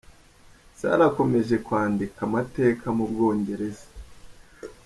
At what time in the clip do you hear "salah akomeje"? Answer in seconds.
0.79-1.55